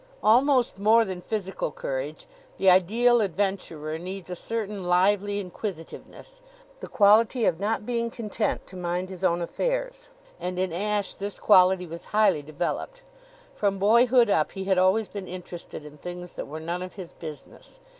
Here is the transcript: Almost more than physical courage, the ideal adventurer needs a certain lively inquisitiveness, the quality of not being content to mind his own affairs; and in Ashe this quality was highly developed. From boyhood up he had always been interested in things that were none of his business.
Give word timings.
Almost 0.23 0.79
more 0.79 1.05
than 1.05 1.21
physical 1.21 1.71
courage, 1.71 2.25
the 2.57 2.71
ideal 2.71 3.21
adventurer 3.21 3.99
needs 3.99 4.31
a 4.31 4.35
certain 4.35 4.83
lively 4.83 5.39
inquisitiveness, 5.39 6.41
the 6.79 6.87
quality 6.87 7.45
of 7.45 7.59
not 7.59 7.85
being 7.85 8.09
content 8.09 8.65
to 8.65 8.75
mind 8.75 9.11
his 9.11 9.23
own 9.23 9.43
affairs; 9.43 10.09
and 10.39 10.57
in 10.57 10.73
Ashe 10.73 11.13
this 11.13 11.37
quality 11.37 11.85
was 11.85 12.05
highly 12.05 12.41
developed. 12.41 13.03
From 13.53 13.77
boyhood 13.77 14.31
up 14.31 14.53
he 14.53 14.63
had 14.63 14.79
always 14.79 15.07
been 15.07 15.27
interested 15.27 15.85
in 15.85 15.99
things 15.99 16.33
that 16.33 16.47
were 16.47 16.59
none 16.59 16.81
of 16.81 16.95
his 16.95 17.11
business. 17.13 17.79